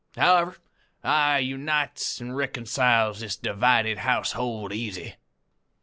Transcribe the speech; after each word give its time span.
However, 0.17 0.57
I 1.03 1.37
unites 1.37 2.19
an' 2.19 2.31
reeconciles 2.31 3.19
this 3.19 3.37
divided 3.37 3.99
household 3.99 4.73
easy.' 4.73 5.13